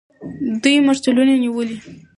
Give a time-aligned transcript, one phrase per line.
[0.61, 1.91] دوی مرچلونه نیولي وو.